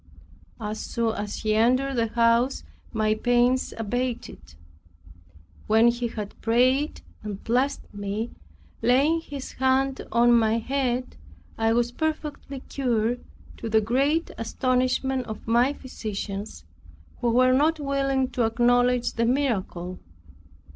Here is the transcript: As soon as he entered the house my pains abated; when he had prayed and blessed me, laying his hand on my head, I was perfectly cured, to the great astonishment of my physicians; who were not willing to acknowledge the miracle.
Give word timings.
As 0.59 0.79
soon 0.79 1.13
as 1.13 1.41
he 1.43 1.53
entered 1.53 1.93
the 1.95 2.07
house 2.07 2.63
my 2.91 3.13
pains 3.13 3.71
abated; 3.77 4.55
when 5.67 5.89
he 5.89 6.07
had 6.07 6.33
prayed 6.41 7.01
and 7.21 7.43
blessed 7.43 7.85
me, 7.93 8.31
laying 8.81 9.21
his 9.21 9.51
hand 9.51 10.01
on 10.11 10.33
my 10.33 10.57
head, 10.57 11.17
I 11.55 11.73
was 11.73 11.91
perfectly 11.91 12.61
cured, 12.61 13.23
to 13.57 13.69
the 13.69 13.79
great 13.79 14.31
astonishment 14.39 15.27
of 15.27 15.47
my 15.47 15.71
physicians; 15.71 16.65
who 17.19 17.29
were 17.29 17.53
not 17.53 17.79
willing 17.79 18.29
to 18.31 18.45
acknowledge 18.47 19.13
the 19.13 19.25
miracle. 19.25 19.99